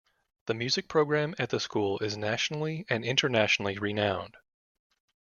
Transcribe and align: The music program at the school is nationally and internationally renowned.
The 0.47 0.55
music 0.55 0.87
program 0.87 1.35
at 1.37 1.51
the 1.51 1.59
school 1.59 1.99
is 1.99 2.17
nationally 2.17 2.87
and 2.89 3.05
internationally 3.05 3.77
renowned. 3.77 4.35